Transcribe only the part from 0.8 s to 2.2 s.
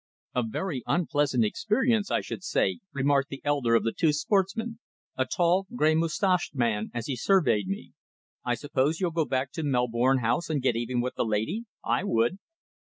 unpleasant experience,